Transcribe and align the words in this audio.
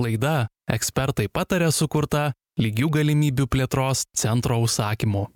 Laida 0.00 0.48
ekspertai 0.70 1.28
patarė 1.28 1.68
sukurta 1.74 2.30
lygių 2.60 2.88
galimybių 2.96 3.46
plėtros 3.52 4.06
centro 4.16 4.60
užsakymu. 4.64 5.26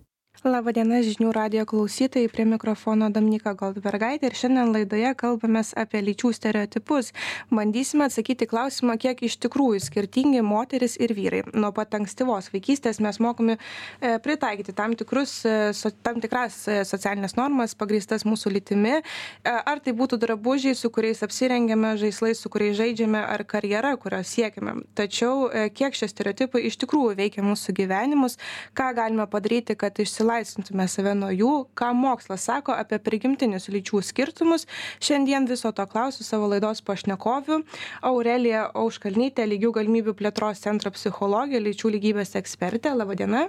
Labadiena 0.45 0.99
žinių 1.01 1.31
radio 1.33 1.63
klausytojai, 1.65 2.29
prie 2.29 2.45
mikrofono 2.45 3.07
Damnika 3.09 3.55
Goldbergaitė 3.57 4.29
ir 4.29 4.35
šiandien 4.37 4.75
laidoje 4.75 5.15
kalbame 5.17 5.63
apie 5.81 6.03
lyčių 6.05 6.35
stereotipus. 6.37 7.15
Bandysime 7.49 8.05
atsakyti 8.05 8.45
klausimą, 8.51 8.99
kiek 9.01 9.23
iš 9.25 9.39
tikrųjų 9.41 9.81
skirtingi 9.87 10.43
moteris 10.45 10.99
ir 11.01 11.15
vyrai. 11.17 11.41
Nuo 11.57 11.71
pat 11.73 11.97
ankstyvos 11.97 12.51
vaikystės 12.53 13.01
mes 13.01 13.21
mokomi 13.25 13.55
e, 13.57 14.19
pritaikyti 14.21 14.75
tam, 14.77 14.93
tikrus, 15.01 15.33
e, 15.49 15.73
tam 16.05 16.21
tikras 16.21 16.61
e, 16.69 16.77
socialinės 16.85 17.39
normas 17.41 17.73
pagrįstas 17.73 18.29
mūsų 18.29 18.53
lytimi. 18.59 19.01
Ar 19.49 19.81
tai 19.81 19.97
būtų 19.97 20.21
drabužiai, 20.27 20.77
su 20.77 20.93
kuriais 20.93 21.25
apsirengiame, 21.25 21.95
žaislai, 22.05 22.35
su 22.37 22.53
kuriais 22.53 22.77
žaidžiame, 22.83 23.25
ar 23.25 23.47
karjera, 23.49 23.95
kurios 23.97 24.37
siekiame. 24.37 24.77
Tačiau 24.93 25.49
kiek 25.73 25.97
šie 25.97 26.13
stereotipai 26.13 26.67
iš 26.69 26.77
tikrųjų 26.85 27.17
veikia 27.25 27.49
mūsų 27.49 27.79
gyvenimus, 27.81 28.37
ką 28.77 28.93
galime 29.01 29.25
padaryti, 29.25 29.81
kad 29.81 29.97
išsilaikyti 29.97 30.34
išlaisvintume 30.35 30.87
save 30.89 31.15
nuo 31.15 31.31
jų, 31.31 31.53
ką 31.79 31.93
mokslas 31.95 32.47
sako 32.49 32.75
apie 32.75 32.99
prigimtinius 32.99 33.69
lyčių 33.71 34.03
skirtumus. 34.03 34.67
Šiandien 35.03 35.47
viso 35.47 35.71
to 35.73 35.85
klausiu 35.87 36.25
savo 36.27 36.49
laidos 36.51 36.83
pašnekovių. 36.83 37.63
Aurelija 38.03 38.71
Auškalnytė, 38.75 39.47
lygių 39.47 39.73
galimybių 39.79 40.15
plėtros 40.19 40.63
centro 40.65 40.91
psichologija, 40.95 41.63
lyčių 41.63 41.95
lygybės 41.95 42.35
ekspertė. 42.41 42.95
Labadiena. 42.99 43.49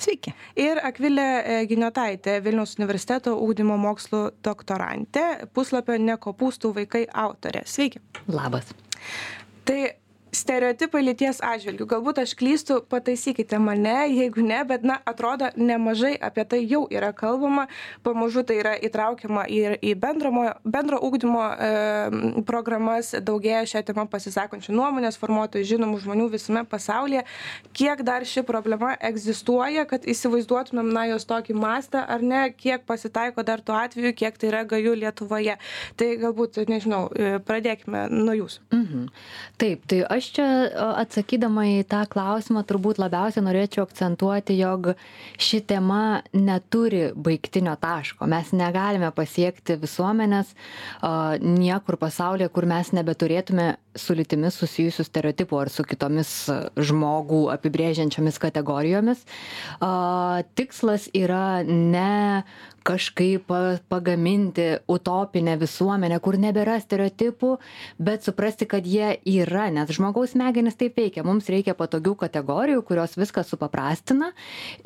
Sveiki. 0.00 0.32
Ir 0.56 0.80
Akvilė 0.80 1.26
e, 1.44 1.56
Giniotaitė, 1.68 2.38
Vilniaus 2.44 2.78
universiteto 2.78 3.34
ūkdymo 3.36 3.76
mokslų 3.80 4.22
doktorantė, 4.44 5.48
puslapio 5.52 5.98
Nekopūstų 6.00 6.72
vaikai 6.78 7.04
autorė. 7.10 7.66
Sveiki. 7.68 8.00
Labas. 8.30 8.70
Tai 9.68 9.80
stereotipai 10.32 11.02
lyties 11.04 11.40
atžvilgiu 11.44 11.86
galbūt 11.90 12.20
aš 12.22 12.34
klystu 12.38 12.80
pataisykite 12.90 13.58
mane 13.62 13.96
jeigu 14.12 14.42
ne 14.46 14.60
bet 14.64 14.84
na 14.86 14.98
atrodo 15.06 15.50
nemažai 15.56 16.14
apie 16.20 16.44
tai 16.44 16.60
jau 16.64 16.86
yra 16.90 17.12
kalbama. 17.16 17.66
Pamažu 18.02 18.42
tai 18.46 18.60
yra 18.62 18.74
įtraukiama 18.78 19.46
ir 19.50 19.76
į 19.82 19.94
bendramojo 20.00 20.54
bendro 20.64 21.00
ugdymo 21.06 21.42
e, 21.50 21.70
programas 22.46 23.12
daugėja 23.14 23.64
šia 23.74 23.82
tema 23.86 24.06
pasisakančių 24.10 24.74
nuomonės 24.76 25.18
formuotojų 25.20 25.68
žinomų 25.74 26.00
žmonių 26.04 26.28
visame 26.34 26.64
pasaulyje. 26.68 27.24
Kiek 27.76 28.04
dar 28.06 28.26
ši 28.26 28.44
problema 28.46 28.94
egzistuoja 29.10 29.86
kad 29.90 30.06
įsivaizduotumėm 30.08 30.92
na 30.94 31.06
jos 31.10 31.26
tokį 31.28 31.56
mastą 31.58 32.04
ar 32.06 32.22
ne 32.22 32.42
kiek 32.54 32.86
pasitaiko 32.88 33.44
dar 33.46 33.64
tų 33.64 33.76
atvejų 33.80 34.14
kiek 34.22 34.38
tai 34.40 34.50
yra 34.52 34.64
gaju 34.68 34.94
lietuvoje. 35.02 35.58
Tai 35.96 36.10
galbūt 36.22 36.62
nežinau 36.70 37.06
e, 37.10 37.38
pradėkime 37.44 38.06
nuo 38.12 38.36
jūsų. 38.42 38.66
Mhm. 38.70 39.06
taip 39.60 39.84
tai 39.90 40.00
aš 40.08 40.19
aš 40.20 40.30
čia 40.36 40.46
atsakydama 41.00 41.64
į 41.72 41.82
tą 41.90 42.04
klausimą 42.12 42.62
turbūt 42.68 43.00
labiausiai 43.00 43.44
norėčiau 43.44 43.86
akcentuoti 43.86 44.58
jog 44.60 44.92
ši 45.40 45.62
tema 45.72 46.20
neturi 46.36 47.08
baigtinio 47.16 47.74
taško. 47.80 48.28
Mes 48.30 48.52
negalime 48.56 49.10
pasiekti 49.16 49.78
visuomenės 49.80 50.52
niekur 51.42 51.98
pasaulyje 52.00 52.50
kur 52.54 52.68
mes 52.70 52.92
nebeturėtume 52.96 53.72
su 53.98 54.14
lytimi 54.14 54.52
susijusių 54.54 55.06
stereotipų 55.08 55.60
ar 55.64 55.70
su 55.72 55.84
kitomis 55.88 56.30
žmogų 56.78 57.46
apibrėžiančiomis 57.56 58.38
kategorijomis. 58.42 59.24
Tikslas 60.60 61.08
yra 61.16 61.62
ne 61.66 62.44
kažkaip 62.90 63.52
pagaminti 63.88 64.66
utopinę 64.90 65.54
visuomenę 65.60 66.18
kur 66.24 66.38
nebėra 66.42 66.78
stereotipų 66.82 67.52
bet 68.02 68.26
suprasti 68.26 68.66
kad 68.70 68.86
jie 68.86 69.12
yra 69.38 69.68
nes 69.74 69.90
žmogaus 69.94 70.34
smegenys 70.34 70.78
taip 70.80 70.98
veikia. 70.98 71.24
Mums 71.26 71.48
reikia 71.52 71.76
patogių 71.78 72.16
kategorijų 72.24 72.82
kurios 72.88 73.16
viską 73.20 73.44
supaprastina 73.46 74.32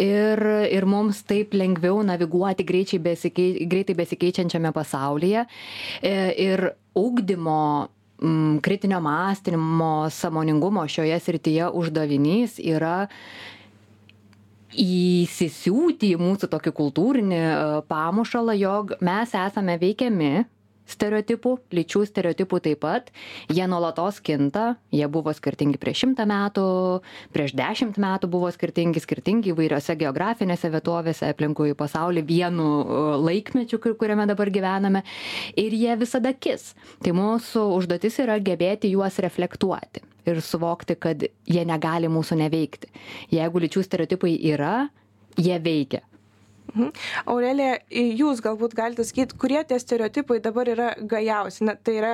ir 0.01 0.45
ir 0.75 0.89
mums 0.89 1.23
taip 1.25 1.57
lengviau 1.57 2.03
naviguoti 2.05 2.67
besikei 3.01 3.67
greitai 3.71 3.97
besikeičiančiame 3.97 4.73
pasaulyje. 4.73 5.47
E, 6.03 6.15
ir 6.45 6.71
ugdymo 6.95 7.89
kritinio 8.63 9.01
mąstymo 9.01 10.11
sąmoningumo 10.11 10.87
šioje 10.89 11.19
srityje 11.21 11.71
uždavinys 11.71 12.59
yra 12.63 13.09
įsisiūti 14.81 16.15
į 16.15 16.21
mūsų 16.21 16.51
tokį 16.53 16.73
kultūrinį 16.77 17.39
e, 17.41 17.55
pamušalą 17.91 18.57
jog 18.59 18.97
mes 19.05 19.35
esame 19.39 19.79
veikiami 19.81 20.45
stereotipų 20.89 21.55
lyčių 21.75 22.03
stereotipų 22.09 22.61
taip 22.65 22.83
pat. 22.85 23.11
Jie 23.53 23.65
nuolatos 23.71 24.21
kinta 24.25 24.75
jie 24.95 25.07
buvo 25.09 25.33
skirtingi 25.37 25.81
prieš 25.81 26.05
šimtą 26.05 26.27
metų 26.29 26.67
prieš 27.35 27.55
dešimt 27.57 28.01
metų 28.01 28.29
buvo 28.33 28.51
skirtingi 28.55 29.03
skirtingi 29.03 29.55
įvairiose 29.55 29.97
geografinėse 30.01 30.71
vietovėse 30.75 31.31
aplinkui 31.33 31.73
pasaulį 31.79 32.25
vienu 32.29 32.71
laikmečiu 33.25 33.81
kuriame 33.81 34.29
dabar 34.31 34.53
gyvename 34.53 35.05
ir 35.57 35.73
jie 35.73 35.97
visada 36.01 36.35
kis. 36.37 36.75
Tai 37.05 37.17
mūsų 37.17 37.69
užduotis 37.79 38.21
yra 38.25 38.41
gebėti 38.43 38.93
juos 38.93 39.21
reflektuoti 39.25 40.05
ir 40.27 40.41
suvokti 40.45 40.97
kad 40.97 41.27
jie 41.27 41.65
negali 41.69 42.11
mūsų 42.13 42.41
neveikti 42.45 42.91
jeigu 43.35 43.65
lyčių 43.67 43.85
stereotipai 43.87 44.35
yra 44.55 44.75
jie 45.37 45.59
veikia 45.63 46.05
Mhm. 46.73 46.91
Aurelija, 47.31 47.77
jūs 47.93 48.41
galbūt 48.43 48.73
galite 48.75 49.05
sakyti, 49.07 49.37
kurie 49.39 49.61
tie 49.69 49.77
stereotipai 49.79 50.41
dabar 50.43 50.69
yra 50.71 50.89
gajausi, 50.99 51.63
Na, 51.69 51.77
tai 51.77 51.95
yra, 52.01 52.13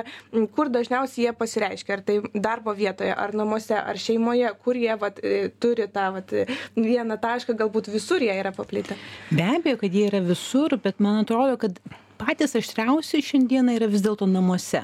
kur 0.55 0.69
dažniausiai 0.69 1.25
jie 1.25 1.33
pasireiškia, 1.37 1.97
ar 1.97 2.03
tai 2.05 2.19
darbo 2.35 2.73
vietoje, 2.77 3.13
ar 3.15 3.33
namuose, 3.37 3.73
ar 3.73 3.97
šeimoje, 3.97 4.51
kur 4.63 4.77
jie 4.77 4.93
vat, 5.01 5.17
e, 5.23 5.49
turi 5.63 5.87
tą 5.91 6.11
vat, 6.17 6.35
vieną 6.77 7.17
tašką, 7.23 7.55
galbūt 7.57 7.89
visur 7.93 8.21
jie 8.21 8.35
yra 8.37 8.53
paplitę. 8.55 8.99
Be 9.31 9.47
abejo, 9.55 9.81
kad 9.81 9.97
jie 9.97 10.05
yra 10.11 10.21
visur, 10.25 10.77
bet 10.83 11.01
man 11.01 11.23
atrodo, 11.23 11.57
kad 11.57 11.81
patys 12.21 12.53
aštriausi 12.59 13.23
šiandieną 13.25 13.79
yra 13.79 13.89
vis 13.89 14.05
dėlto 14.05 14.29
namuose. 14.29 14.83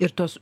Ir 0.00 0.14
tos 0.16 0.38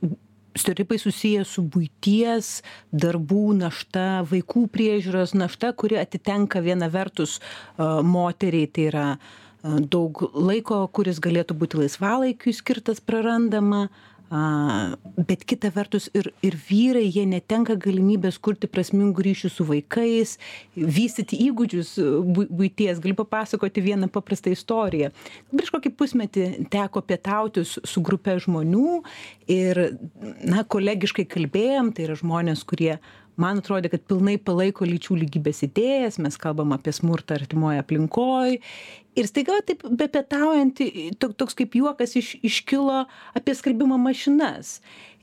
stereotipai 0.59 0.99
susiję 1.01 1.45
su 1.47 1.63
buities 1.63 2.59
darbų 2.91 3.45
našta 3.59 4.07
vaikų 4.29 4.67
priežiūros 4.73 5.35
našta 5.37 5.71
kuri 5.73 5.99
atitenka 6.01 6.61
viena 6.65 6.89
vertus 6.91 7.39
moteriai. 7.77 8.67
Tai 8.67 8.87
yra 8.91 9.07
daug 9.63 10.21
laiko 10.33 10.85
kuris 10.95 11.19
galėtų 11.23 11.57
būti 11.59 11.81
laisvalaikiui 11.81 12.55
skirtas 12.55 13.01
prarandama 13.03 13.87
a 14.29 14.95
bet 15.17 15.43
kita 15.49 15.71
vertus 15.73 16.09
ir 16.13 16.29
ir 16.45 16.55
vyrai 16.69 17.07
jie 17.09 17.25
netenka 17.25 17.73
galimybės 17.81 18.37
kurti 18.37 18.69
prasmingų 18.69 19.25
ryšių 19.25 19.49
su 19.49 19.65
vaikais 19.65 20.35
vystyti 20.75 21.39
įgūdžius 21.47 21.95
bu 22.29 22.45
buities. 22.49 23.01
Galiu 23.01 23.17
papasakoti 23.17 23.81
vieną 23.81 24.09
paprastą 24.13 24.53
istoriją. 24.53 25.09
Prieš 25.49 25.73
kokį 25.73 25.93
pusmetį 25.97 26.45
teko 26.69 27.01
pietauti 27.01 27.65
su 27.65 28.05
grupe 28.05 28.37
žmonių 28.37 28.99
ir 29.49 29.81
na 30.45 30.61
kolegiškai 30.63 31.25
kalbėjom 31.29 31.93
tai 31.95 32.05
yra 32.05 32.19
žmonės 32.19 32.61
kurie 32.69 32.99
man 33.41 33.61
atrodė 33.61 33.91
kad 33.93 34.03
pilnai 34.09 34.37
palaiko 34.41 34.87
lyčių 34.87 35.17
lygybės 35.23 35.63
idėjas 35.67 36.19
mes 36.21 36.37
kalbam 36.39 36.73
apie 36.75 36.93
smurtą 36.95 37.37
artimoj 37.39 37.81
aplinkoj. 37.83 38.57
Ir 39.19 39.29
staiga 39.29 39.59
taip 39.67 39.83
bepietaujant 39.83 40.81
to 41.19 41.31
toks 41.39 41.57
kaip 41.59 41.77
juokas 41.79 42.15
iš 42.19 42.35
iškilo 42.45 43.05
apie 43.37 43.55
skalbimo 43.57 43.97
mašinas. 44.01 44.79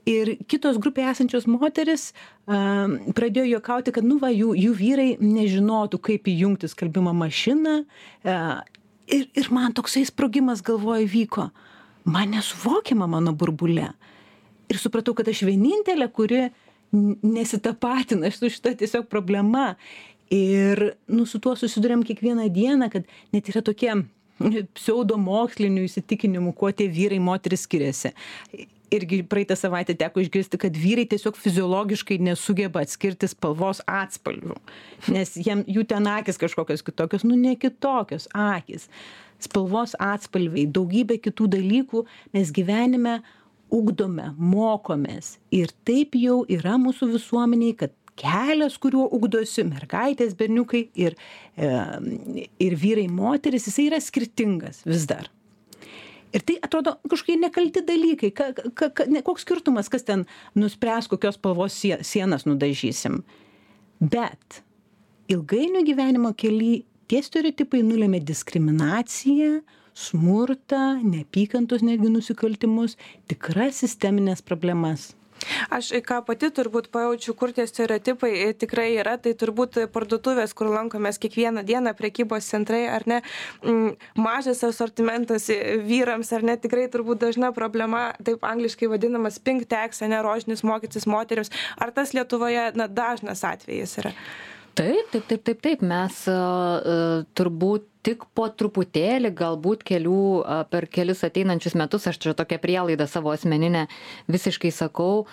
Ir 0.07 0.37
kitos 0.47 0.79
grupėje 0.79 1.13
esančios 1.17 1.49
moterys 1.51 2.13
a 2.47 2.87
pradėjo 3.17 3.57
juokauti 3.57 3.95
kad 3.95 4.07
nu 4.07 4.21
va 4.23 4.31
jų 4.31 4.53
jų 4.55 4.75
vyrai 4.79 5.09
nežinotų 5.21 5.99
kaip 6.11 6.29
įjungti 6.31 6.71
skalbimo 6.71 7.15
mašiną. 7.17 7.81
A 8.25 8.63
ir 9.07 9.27
ir 9.35 9.49
man 9.55 9.75
toksai 9.75 10.05
sprogimas 10.07 10.63
galvoj 10.67 11.07
įvyko 11.07 11.51
man 12.07 12.31
nesuvokiama 12.31 13.07
mano 13.07 13.35
burbule. 13.35 13.91
Ir 14.71 14.79
supratau 14.83 15.15
kad 15.15 15.29
aš 15.31 15.43
vienintelė 15.47 16.09
kuri 16.15 16.47
nesitapatina 16.93 18.31
su 18.31 18.51
šita 18.51 18.75
tiesiog 18.79 19.09
problema. 19.09 19.75
Ir 20.31 20.81
nu, 21.07 21.23
su 21.27 21.39
tuo 21.39 21.55
susidurėm 21.55 22.03
kiekvieną 22.07 22.49
dieną, 22.51 22.89
kad 22.91 23.05
net 23.35 23.47
yra 23.53 23.63
tokie 23.63 23.93
pseudomokslinių 24.77 25.85
įsitikinimų, 25.87 26.55
kuo 26.57 26.73
tie 26.75 26.89
vyrai 26.93 27.21
moteris 27.23 27.65
skiriasi. 27.67 28.11
Irgi 28.95 29.21
praeitą 29.27 29.57
savaitę 29.59 29.97
teko 29.99 30.23
išgirsti, 30.23 30.59
kad 30.63 30.77
vyrai 30.79 31.07
tiesiog 31.11 31.39
fiziologiškai 31.39 32.19
nesugeba 32.23 32.85
atskirti 32.85 33.31
spalvos 33.31 33.81
atspalvių, 33.91 34.59
nes 35.15 35.35
jiem, 35.41 35.65
jų 35.67 35.87
ten 35.91 36.07
akis 36.11 36.39
kažkokios 36.39 36.85
kitokios, 36.87 37.25
nu 37.27 37.39
ne 37.39 37.57
kitokios 37.59 38.29
akis. 38.35 38.87
Spalvos 39.43 39.97
atspalviai, 40.01 40.69
daugybė 40.71 41.19
kitų 41.25 41.49
dalykų 41.57 42.05
mes 42.37 42.53
gyvenime 42.55 43.19
ugdome 43.73 44.33
mokomės 44.39 45.37
ir 45.55 45.73
taip 45.89 46.17
jau 46.19 46.43
yra 46.49 46.77
mūsų 46.81 47.13
visuomenėj 47.17 47.77
kad 47.83 47.95
kelias 48.17 48.79
kuriuo 48.81 49.07
ugdosi 49.13 49.67
mergaitės 49.69 50.37
berniukai 50.39 50.87
ir 50.97 51.17
e, 51.57 51.71
ir 52.63 52.77
vyrai 52.81 53.09
moterys 53.13 53.69
jisai 53.69 53.91
yra 53.91 54.01
skirtingas 54.01 54.85
vis 54.89 55.05
dar 55.11 55.29
Ir 56.35 56.43
tai 56.45 56.57
atrodo 56.61 56.97
kažkokie 57.09 57.39
nekalti 57.41 57.81
dalykai. 57.87 58.29
Ka, 58.35 58.51
ka, 58.53 58.91
ka, 58.93 59.07
ne, 59.09 59.23
koks 59.25 59.47
skirtumas, 59.47 59.89
kas 59.89 60.05
ten 60.05 60.27
nuspręs, 60.59 61.09
kokios 61.09 61.39
spalvos 61.39 61.79
sienas 62.05 62.45
nudažysim. 62.49 63.23
Bet 64.03 64.61
ilgainiui 65.33 65.87
gyvenimo 65.87 66.35
keli 66.37 66.83
tie 67.09 67.23
stereotipai 67.25 67.81
nulėmė 67.87 68.21
diskriminaciją, 68.27 69.63
smurtą, 69.97 71.01
neapykantos 71.03 71.85
netgi 71.87 72.13
nusikaltimus, 72.13 72.99
tikras 73.31 73.81
sisteminės 73.85 74.45
problemas. 74.45 75.15
Aš 75.71 75.91
ką 76.07 76.23
pati 76.27 76.49
turbūt 76.55 76.89
pajaučiu, 76.95 77.35
kur 77.39 77.53
tie 77.55 77.67
stereotipai 77.69 78.31
e, 78.41 78.47
tikrai 78.57 78.89
yra, 78.97 79.17
tai 79.21 79.35
turbūt 79.39 79.79
parduotuvės, 79.95 80.55
kur 80.57 80.71
lankomės 80.73 81.21
kiekvieną 81.23 81.65
dieną, 81.67 81.93
prekybos 81.99 82.49
centrai, 82.51 82.87
ar 82.91 83.07
ne, 83.09 83.21
m, 83.63 83.93
mažas 84.19 84.65
asortimentas 84.67 85.51
e, 85.53 85.59
vyrams, 85.87 86.33
ar 86.37 86.47
ne, 86.47 86.57
tikrai 86.61 86.89
turbūt 86.93 87.23
dažna 87.27 87.53
problema, 87.57 88.09
taip 88.27 88.45
angliškai 88.49 88.91
vadinamas 88.91 89.39
pink 89.39 89.69
tax, 89.71 90.03
ne 90.09 90.21
rožinis 90.25 90.65
mokytis 90.67 91.09
moteriams. 91.11 91.53
Ar 91.79 91.93
tas 91.95 92.17
Lietuvoje 92.17 92.71
na, 92.79 92.89
dažnas 92.89 93.45
atvejis 93.47 93.99
yra? 94.03 94.17
Taip, 94.77 95.13
taip, 95.13 95.25
taip, 95.25 95.45
taip, 95.45 95.61
taip. 95.65 95.83
Mes 95.89 96.17
uh, 96.29 97.23
turbūt 97.39 97.87
tik 98.07 98.23
po 98.39 98.47
truputėlį 98.47 99.33
galbūt 99.35 99.83
kelių 99.87 100.21
per 100.71 100.87
kelis 100.93 101.25
ateinančius 101.27 101.75
metus 101.79 102.07
aš 102.07 102.21
čia 102.23 102.35
tokią 102.39 102.59
prielaidą 102.63 103.09
savo 103.11 103.33
asmeninę 103.35 103.87
visiškai 104.31 104.71
sakau 104.75 105.27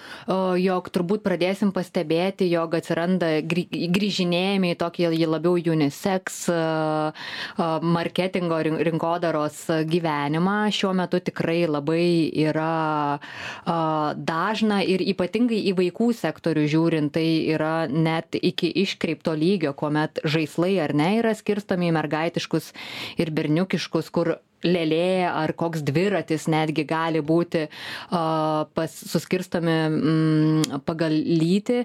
jog 0.57 0.89
turbūt 0.95 1.21
pradėsim 1.25 1.73
pastebėti 1.75 2.47
jog 2.49 2.73
atsiranda 2.79 3.29
grįžinėjimai 3.45 4.73
į 4.73 4.79
tokį 4.81 5.11
labiau 5.29 5.59
unisex 5.73 6.47
marketingo 7.83 8.57
rinkodaros 8.63 9.59
gyvenimą. 9.89 10.57
Šiuo 10.73 10.93
metu 10.97 11.19
tikrai 11.23 11.63
labai 11.69 12.31
yra 12.45 13.19
dažna 14.17 14.81
ir 14.85 15.03
ypatingai 15.13 15.61
į 15.69 15.75
vaikų 15.77 16.09
sektorių 16.17 16.65
žiūrint 16.73 17.13
tai 17.13 17.27
yra 17.53 17.85
net 17.87 18.37
iki 18.39 18.71
iškreipto 18.83 19.35
lygio 19.37 19.75
kuomet 19.77 20.23
žaislai 20.25 20.73
ar 20.81 20.95
ne 20.97 21.09
yra 21.19 21.35
skirstomi 21.37 21.91
į 21.91 21.95
mergaitiškus 21.99 22.62
berniukus 22.71 23.19
ir 23.19 23.31
berniukiškus, 23.31 24.10
kur 24.13 24.38
lėlė 24.63 25.27
ar 25.27 25.54
koks 25.54 25.83
dviratis 25.83 26.48
netgi 26.48 26.86
gali 26.88 27.19
būti 27.19 27.68
uh, 27.68 28.63
pas, 28.74 28.89
suskirstomi 28.89 29.77
mm, 29.89 30.83
pagal 30.86 31.12
lytį 31.12 31.81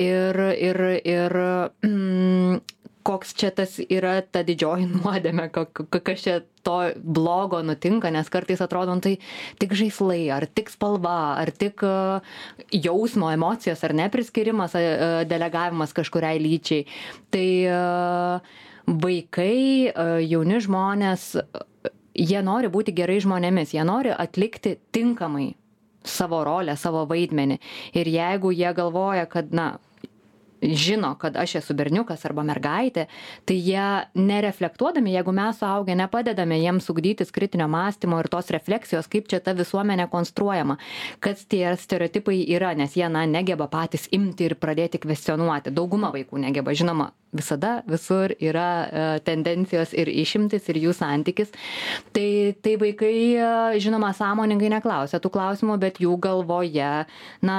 ir, 0.00 0.40
ir, 0.56 0.80
ir 1.04 1.36
mm, 1.84 2.62
koks 3.04 3.34
čia 3.36 3.50
tas 3.52 3.76
yra 3.84 4.22
ta 4.22 4.42
didžioji 4.46 4.88
nuodėmė, 4.94 5.50
kas 5.52 6.24
čia 6.24 6.40
to 6.62 6.78
blogo 6.96 7.60
nutinka, 7.60 8.08
nes 8.14 8.28
kartais 8.32 8.62
atrodo, 8.62 8.94
nu 8.94 9.02
tai 9.02 9.18
tik 9.60 9.74
žaislai, 9.76 10.30
ar 10.32 10.46
tik 10.46 10.70
spalva, 10.72 11.36
ar 11.42 11.50
tik 11.50 11.82
jausmo, 12.72 13.28
emocijos, 13.34 13.82
ar 13.82 13.92
nepriskirimas, 13.98 14.78
delegavimas 15.28 15.92
kažkuriai 15.92 16.38
lyčiai. 16.40 16.86
Tai 17.34 17.48
uh, 17.66 18.70
vaikai, 18.86 19.88
e, 19.88 20.06
jauni 20.26 20.60
žmonės, 20.62 21.36
jie 22.14 22.42
nori 22.44 22.70
būti 22.72 22.94
gerai 22.96 23.20
žmonėmis, 23.24 23.74
jie 23.76 23.84
nori 23.86 24.12
atlikti 24.14 24.76
tinkamai 24.92 25.52
savo 26.04 26.42
rolę, 26.44 26.76
savo 26.76 27.06
vaidmenį. 27.06 27.58
Ir 27.94 28.10
jeigu 28.10 28.50
jie 28.52 28.72
galvoja, 28.74 29.26
kad, 29.30 29.52
na, 29.54 29.76
žino, 30.62 31.14
kad 31.18 31.36
aš 31.36 31.56
esu 31.60 31.74
berniukas 31.74 32.24
arba 32.26 32.44
mergaitė, 32.46 33.06
tai 33.46 33.56
jie 33.58 33.86
nereflektuodami, 34.18 35.14
jeigu 35.16 35.34
mes 35.34 35.58
suaugę 35.58 35.96
nepadedame 35.98 36.58
jiems 36.60 36.88
ugdytis 36.92 37.32
kritinio 37.34 37.68
mąstymo 37.70 38.20
ir 38.22 38.30
tos 38.32 38.50
refleksijos, 38.54 39.10
kaip 39.10 39.30
čia 39.30 39.42
ta 39.42 39.56
visuomenė 39.58 40.08
konstruojama, 40.12 40.78
kas 41.22 41.46
tie 41.50 41.64
stereotipai 41.78 42.40
yra, 42.54 42.74
nes 42.78 42.96
jie, 42.98 43.08
na, 43.10 43.26
negeba 43.26 43.68
patys 43.70 44.08
imti 44.14 44.50
ir 44.50 44.56
pradėti 44.58 45.02
kvestionuoti. 45.02 45.74
Dauguma 45.74 46.12
vaikų 46.14 46.44
negeba, 46.46 46.74
žinoma, 46.74 47.10
visada 47.32 47.80
visur 47.88 48.34
yra 48.40 48.68
e, 48.84 49.04
tendencijos 49.24 49.94
ir 49.96 50.10
išimtis 50.12 50.68
ir 50.68 50.78
jų 50.82 50.92
santykis. 50.96 51.52
Tai, 52.12 52.28
tai 52.64 52.74
vaikai, 52.80 53.14
e, 53.40 53.80
žinoma, 53.82 54.12
sąmoningai 54.16 54.70
neklausia 54.74 55.20
tų 55.22 55.32
klausimų, 55.32 55.78
bet 55.80 56.00
jų 56.02 56.16
galvoje, 56.22 56.90
na, 57.44 57.56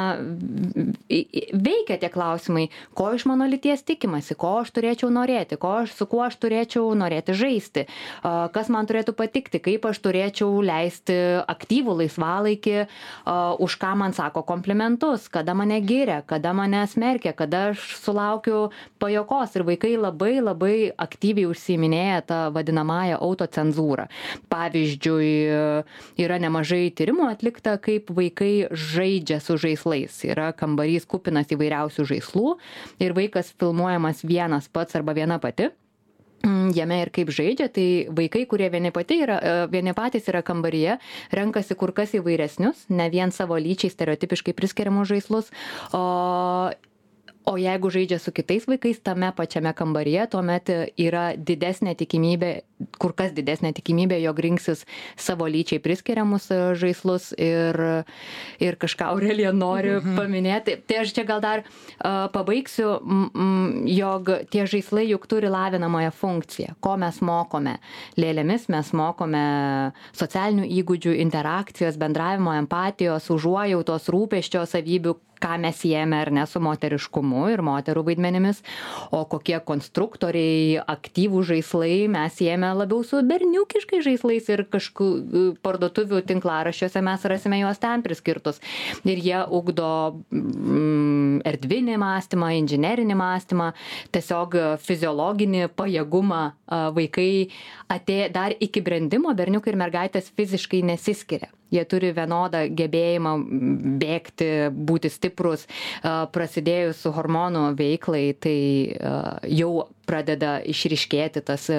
veikia 1.09 1.97
tie 2.01 2.11
klausimai, 2.13 2.67
ko 2.97 3.09
iš 3.17 3.25
mano 3.29 3.47
lyties 3.49 3.85
tikimasi, 3.87 4.37
ko 4.39 4.59
aš 4.61 4.73
turėčiau 4.75 5.09
norėti, 5.13 5.57
ko 5.61 5.73
aš, 5.81 5.95
su 5.97 6.07
kuo 6.09 6.23
aš 6.27 6.37
turėčiau 6.41 6.93
norėti 6.97 7.35
žaisti, 7.37 7.85
kas 8.23 8.69
man 8.73 8.87
turėtų 8.89 9.15
patikti, 9.17 9.61
kaip 9.63 9.87
aš 9.89 10.01
turėčiau 10.05 10.61
leisti 10.63 11.17
aktyvų 11.49 11.97
laisvalaikį, 12.03 12.77
už 13.63 13.77
ką 13.81 13.93
man 13.99 14.15
sako 14.15 14.43
komplimentus, 14.47 15.27
kada 15.33 15.55
mane 15.57 15.79
giria, 15.85 16.21
kada 16.25 16.53
mane 16.53 16.83
smerkia, 16.89 17.33
kada 17.37 17.69
aš 17.73 17.83
sulaukiu 18.03 18.67
pajokos 19.01 19.57
ir 19.57 19.62
vaikai 19.67 19.93
labai 19.97 20.37
labai 20.43 20.77
aktyviai 20.97 21.49
užsiiminėja 21.51 22.21
tą 22.29 22.39
vadinamąją 22.55 23.19
autocenzūrą. 23.23 24.07
Pavyzdžiui, 24.53 25.29
yra 26.23 26.39
nemažai 26.41 26.87
tyrimų 26.95 27.29
atlikta, 27.31 27.77
kaip 27.81 28.11
vaikai 28.13 28.69
žaidžia 28.69 29.39
su 29.43 29.57
žaislais. 29.61 30.19
Yra 30.27 30.51
kambarys 30.57 31.07
kupinas 31.09 31.51
įvairiausių 31.53 32.07
žaislų 32.13 32.57
ir 33.03 33.15
vaikas 33.17 33.53
filmuojamas 33.59 34.23
vienas 34.27 34.69
pats 34.71 34.95
arba 34.99 35.15
viena 35.17 35.39
pati 35.41 35.69
mm, 36.45 36.71
jame 36.77 36.99
ir 37.03 37.11
kaip 37.13 37.31
žaidžia, 37.33 37.69
tai 37.73 37.87
vaikai, 38.13 38.45
kurie 38.49 38.69
vieni, 38.73 38.91
yra, 38.93 39.37
e, 39.39 39.67
vieni 39.71 39.93
patys 39.97 40.27
yra 40.31 40.43
kambaryje, 40.45 40.97
renkasi 41.31 41.77
kur 41.79 41.93
kas 41.95 42.15
įvairesnius, 42.17 42.87
ne 42.89 43.09
vien 43.13 43.31
savo 43.31 43.57
lyčiai 43.57 43.93
stereotipiškai 43.93 44.55
priskiriamus 44.57 45.09
žaislus, 45.11 45.53
o 45.93 46.71
o 47.45 47.57
jeigu 47.57 47.89
žaidžia 47.91 48.19
su 48.19 48.31
kitais 48.31 48.67
vaikais 48.67 48.99
tame 49.03 49.31
pačiame 49.35 49.73
kambaryje 49.75 50.27
tuomet 50.31 50.69
yra 51.07 51.25
didesnė 51.37 51.95
tikimybė 51.99 52.53
kur 53.01 53.13
kas 53.17 53.33
didesnė 53.35 53.73
tikimybė 53.77 54.19
jog 54.23 54.39
rinksis 54.45 54.85
savo 55.19 55.47
lyčiai 55.49 55.81
priskiriamus 55.83 56.49
e, 56.53 56.59
žaislus 56.79 57.31
ir 57.37 57.79
ir 58.63 58.77
kažką 58.79 59.09
aurelija 59.13 59.53
nori 59.55 59.95
mhm. 59.97 60.15
paminėti. 60.19 60.77
Tai 60.87 61.01
aš 61.03 61.13
čia 61.15 61.25
gal 61.27 61.43
dar 61.43 61.63
a, 61.63 62.29
pabaigsiu 62.33 62.95
m, 62.99 63.83
jog 63.89 64.31
tie 64.53 64.65
žaislai 64.69 65.07
juk 65.09 65.27
turi 65.31 65.51
lavinamąją 65.51 66.13
funkciją. 66.15 66.77
Ko 66.83 66.95
mes 67.01 67.19
mokome 67.25 67.77
lėlėmis 68.19 68.69
mes 68.73 68.93
mokome 68.97 69.43
socialinių 70.15 70.69
įgūdžių 70.79 71.17
interakcijos 71.25 71.99
bendravimo 72.01 72.55
empatijos 72.57 73.29
užuojautos 73.33 74.09
rūpesčio 74.13 74.65
savybių 74.69 75.17
ką 75.43 75.57
mes 75.59 75.75
siejame 75.83 76.21
ar 76.23 76.31
ne 76.31 76.45
su 76.47 76.61
moteriškumu 76.63 77.47
ir 77.51 77.63
moterų 77.65 78.05
vaidmenimis, 78.07 78.61
o 79.11 79.23
kokie 79.29 79.59
konstruktoriai, 79.67 80.79
aktyvūs 80.79 81.49
žaislai 81.51 82.07
mes 82.11 82.37
siejame 82.39 82.71
labiau 82.77 83.03
su 83.07 83.21
berniukiškais 83.27 84.03
žaislais 84.05 84.49
ir 84.51 84.65
kažkokiu 84.73 85.53
parduotuvių 85.65 86.21
tinklaraščiuose 86.29 87.03
mes 87.05 87.25
rasime 87.31 87.61
juos 87.61 87.81
ten 87.81 88.03
priskirtus. 88.05 88.61
Ir 89.07 89.21
jie 89.23 89.39
ugdo 89.53 89.89
mm, 90.33 91.41
erdvinį 91.53 91.97
mąstymą, 92.01 92.53
inžinerinį 92.61 93.17
mąstymą, 93.19 93.71
tiesiog 94.15 94.59
fiziologinį 94.83 95.67
pajėgumą 95.77 96.43
vaikai 96.95 97.49
atė, 97.93 98.21
dar 98.33 98.55
iki 98.59 98.83
brendimo 98.85 99.33
berniukai 99.37 99.73
ir 99.73 99.81
mergaitės 99.85 100.31
fiziškai 100.33 100.83
nesiskiria 100.87 101.51
jie 101.73 101.83
turi 101.89 102.11
vienodą 102.15 102.63
gebėjimą 102.77 103.33
bėgti, 104.01 104.49
būti 104.73 105.11
stiprus, 105.13 105.65
prasidėjus 106.03 107.03
hormonų 107.15 107.65
veiklai, 107.79 108.25
tai 108.37 108.57
jau 109.49 109.71
pradeda 110.09 110.57
išriškėti 110.67 111.43
tas 111.47 111.69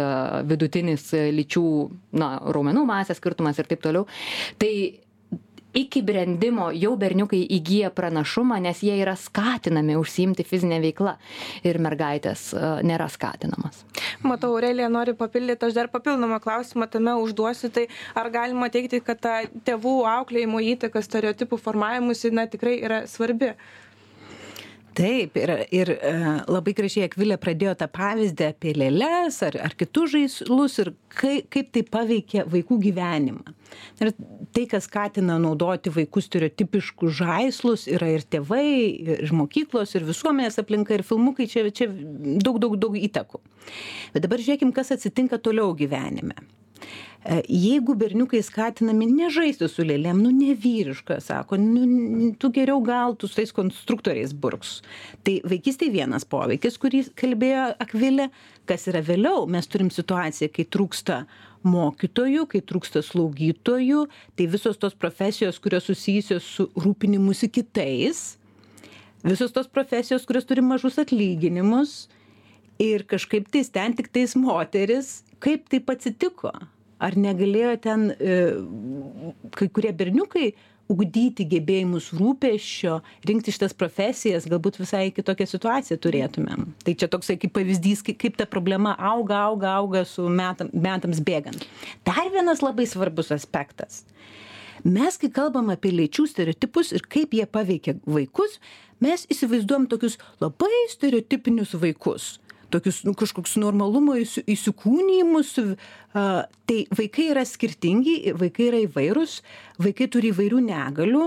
vidutinis 0.49 1.11
lyčių, 1.13 1.65
na, 2.17 2.37
raumenų 2.41 2.85
masės 2.89 3.21
skirtumas 3.21 3.61
ir 3.61 3.69
taip 3.71 3.85
toliau. 3.85 4.07
Tai 4.61 4.73
iki 5.75 6.03
brendimo 6.07 6.69
jau 6.75 6.95
berniukai 6.99 7.43
įgyja 7.57 7.91
pranašumą, 7.95 8.61
nes 8.63 8.81
jie 8.87 8.95
yra 9.03 9.17
skatinami 9.19 9.97
užsiimti 9.99 10.47
fizinę 10.47 10.79
veiklą 10.85 11.17
ir 11.67 11.81
mergaitės 11.83 12.47
e, 12.55 12.63
nėra 12.87 13.09
skatinamas. 13.13 13.83
Matau, 14.23 14.55
Aurelija 14.55 14.89
nori 14.93 15.17
papildyti, 15.19 15.67
aš 15.67 15.77
dar 15.77 15.91
papildomą 15.93 16.39
klausimą 16.45 16.89
tame 16.91 17.17
užduosiu, 17.21 17.73
tai 17.75 17.89
ar 18.15 18.31
galima 18.35 18.71
teikti, 18.73 19.03
kad 19.05 19.21
ta 19.21 19.41
tėvų 19.67 19.97
auklėjimo 20.15 20.63
įtaka 20.75 21.03
stereotipų 21.05 21.59
formavimusi 21.61 22.33
na, 22.35 22.47
tikrai 22.51 22.79
yra 22.81 23.05
svarbi? 23.11 23.55
Taip 24.97 25.37
ir 25.39 25.51
ir 25.75 25.91
e, 25.95 26.13
labai 26.51 26.75
gražiai 26.77 27.09
akvilė 27.09 27.37
pradėjo 27.41 27.75
tą 27.81 27.89
pavyzdį 27.93 28.47
apie 28.53 28.75
lėles 28.77 29.41
ar 29.47 29.59
ar 29.67 29.77
kitus 29.79 30.15
žaislus 30.15 30.79
ir 30.83 30.93
kai 31.15 31.37
kaip 31.51 31.73
tai 31.75 31.85
paveikia 31.97 32.47
vaikų 32.51 32.79
gyvenimą. 32.87 33.55
Ir 34.01 34.13
tai 34.55 34.67
kas 34.71 34.87
skatina 34.89 35.37
naudoti 35.43 35.93
vaikų 35.95 36.23
stereotipiškus 36.25 37.17
žaislus 37.21 37.87
yra 37.91 38.13
ir 38.15 38.27
tėvai 38.27 38.67
ir 39.19 39.35
mokyklos 39.35 39.97
ir 39.99 40.07
visuomenės 40.07 40.61
aplinka 40.63 40.95
ir 40.95 41.07
filmukai 41.07 41.49
čia 41.51 41.67
čia 41.71 41.91
daug 41.91 42.61
daug 42.63 42.79
daug 42.81 42.99
įtakų. 42.99 43.43
Bet 44.15 44.27
dabar 44.27 44.43
žiūrėkim 44.43 44.75
kas 44.77 44.95
atsitinka 44.95 45.41
toliau 45.43 45.75
gyvenime 45.79 46.39
jeigu 47.49 47.95
berniukai 47.97 48.43
skatinami 48.45 49.07
nežaisti 49.09 49.69
su 49.73 49.85
lėlėm, 49.87 50.21
nu 50.21 50.33
nevyriška, 50.35 51.17
sako, 51.25 51.57
nu, 51.57 52.33
tu 52.37 52.51
geriau 52.53 52.83
gal 52.85 53.17
tu 53.17 53.29
su 53.29 53.39
tais 53.39 53.53
konstruktoriais 53.57 54.35
burks. 54.37 54.83
Tai 55.25 55.39
vaikystėje 55.49 55.95
vienas 55.95 56.29
poveikis, 56.29 56.77
kurį 56.81 57.07
kalbėjo 57.17 57.71
Akvilė, 57.81 58.29
kas 58.69 58.85
yra 58.93 59.01
vėliau, 59.05 59.47
mes 59.49 59.69
turim 59.73 59.89
situaciją, 59.95 60.51
kai 60.53 60.67
trūksta 60.69 61.23
mokytojų, 61.65 62.45
kai 62.53 62.61
trūksta 62.61 63.01
slaugytojų, 63.05 64.05
tai 64.37 64.49
visos 64.53 64.77
tos 64.81 64.93
profesijos, 64.93 65.61
kurios 65.65 65.89
susijusios 65.89 66.45
su 66.45 66.69
rūpinimusi 66.77 67.49
kitais, 67.49 68.37
visos 69.25 69.57
tos 69.57 69.71
profesijos, 69.73 70.29
kurios 70.29 70.45
turi 70.45 70.61
mažus 70.61 71.01
atlyginimus 71.01 72.05
ir 72.85 73.09
kažkaip 73.09 73.49
tais 73.49 73.73
ten 73.73 73.97
tik 73.97 74.13
tais 74.13 74.37
moteris, 74.37 75.23
kaip 75.41 75.71
taip 75.73 75.89
atsitiko? 75.89 76.53
Ar 77.03 77.17
negalėjo 77.19 77.75
ten 77.83 78.07
e, 78.13 78.39
kai 79.57 79.69
kurie 79.75 79.93
berniukai 79.97 80.53
ugdyti 80.91 81.47
gebėjimus 81.49 82.11
rūpesčio, 82.17 82.99
rinkti 83.29 83.55
šitas 83.55 83.73
profesijas, 83.77 84.49
galbūt 84.51 84.79
visai 84.83 85.07
kitokią 85.17 85.47
situaciją 85.49 85.99
turėtumėm. 86.05 86.67
Tai 86.85 86.95
čia 87.01 87.09
toksai 87.13 87.39
kaip 87.41 87.55
pavyzdys, 87.57 88.05
kaip, 88.05 88.19
kaip 88.21 88.37
ta 88.41 88.47
problema 88.51 88.93
auga, 88.99 89.41
auga, 89.49 89.79
auga 89.81 90.05
su 90.09 90.29
metam, 90.29 90.69
metams 90.75 91.23
bėgant. 91.25 91.65
Dar 92.05 92.29
vienas 92.35 92.61
labai 92.65 92.87
svarbus 92.91 93.33
aspektas. 93.35 94.03
Mes, 94.85 95.17
kai 95.17 95.31
kalbam 95.33 95.71
apie 95.73 95.95
lyčių 95.95 96.27
stereotipus 96.29 96.93
ir 96.93 97.07
kaip 97.09 97.33
jie 97.33 97.47
paveikia 97.49 97.97
vaikus, 98.05 98.59
mes 99.01 99.25
įsivaizduojam 99.33 99.89
tokius 99.89 100.19
labai 100.45 100.85
stereotipinius 100.93 101.73
vaikus 101.81 102.35
tokius 102.75 103.03
nu, 103.07 103.15
kažkoks 103.19 103.57
normalumo 103.63 104.19
įsikūnymus. 104.19 105.57
Tai 106.15 106.79
vaikai 106.99 107.31
yra 107.33 107.43
skirtingi, 107.47 108.35
vaikai 108.39 108.71
yra 108.71 108.85
įvairūs, 108.85 109.41
vaikai 109.83 110.11
turi 110.11 110.31
įvairių 110.35 110.63
negalių, 110.69 111.25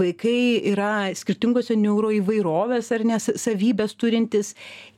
vaikai 0.00 0.62
yra 0.72 1.12
skirtingose 1.14 1.76
neuroįvairovės 1.78 2.88
ar 2.96 3.04
nesavybės 3.06 3.94
turintis. 4.00 4.54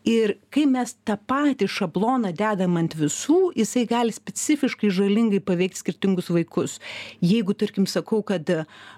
Ir 0.09 0.37
kai 0.55 0.65
mes 0.71 0.95
tą 1.05 1.19
patį 1.29 1.69
šabloną 1.75 2.33
dedam 2.39 2.79
ant 2.81 2.95
visų, 2.97 3.53
jisai 3.59 3.85
gali 3.91 4.15
specifiškai 4.15 4.93
žalingai 4.95 5.43
paveikti 5.45 5.83
skirtingus 5.83 6.31
vaikus. 6.33 6.79
Jeigu, 7.21 7.57
tarkim, 7.59 7.89
sakau, 7.91 8.23
kad 8.23 8.49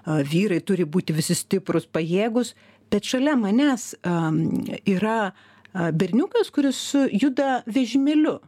vyrai 0.05 0.61
turi 0.63 0.85
būti 0.85 1.17
visi 1.17 1.35
stiprus, 1.35 1.89
pajėgus, 1.89 2.53
bet 2.91 3.07
šalia 3.07 3.33
manęs 3.39 3.95
um, 4.05 4.43
yra 4.85 5.31
uh, 5.31 5.47
berniukas, 5.73 6.51
kuris 6.53 6.79
juda 7.11 7.61
vežimėliu. 7.69 8.39